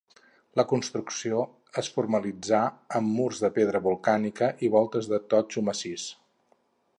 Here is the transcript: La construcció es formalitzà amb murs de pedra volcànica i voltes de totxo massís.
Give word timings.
La 0.59 0.63
construcció 0.69 1.41
es 1.81 1.89
formalitzà 1.97 2.61
amb 3.01 3.13
murs 3.19 3.43
de 3.45 3.51
pedra 3.59 3.83
volcànica 3.89 4.49
i 4.69 4.71
voltes 4.79 5.11
de 5.13 5.21
totxo 5.35 5.65
massís. 5.69 6.09